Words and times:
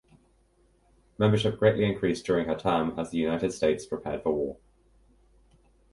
Membership 1.19 1.59
greatly 1.59 1.83
increased 1.85 2.25
during 2.25 2.47
her 2.47 2.55
term 2.57 2.97
as 2.97 3.11
the 3.11 3.19
United 3.19 3.51
States 3.53 3.85
prepared 3.85 4.23
for 4.23 4.33
war. 4.33 4.57